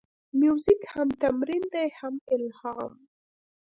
موزیک 0.41 0.81
هم 0.93 1.09
تمرین 1.21 1.63
دی، 1.73 1.87
هم 1.99 2.15
الهام. 2.35 2.93